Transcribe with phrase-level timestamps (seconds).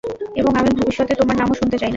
[0.35, 1.89] এবং আমি ভবিষ্যতে তোমার নামও শুনতে চাই না।